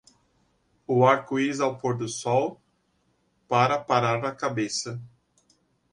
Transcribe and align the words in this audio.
O 0.87 1.05
arco-íris 1.05 1.59
ao 1.59 1.77
pôr 1.77 1.95
do 1.95 2.09
sol, 2.09 2.59
para 3.47 3.77
parar 3.77 4.25
a 4.25 4.33
cabeça. 4.33 4.99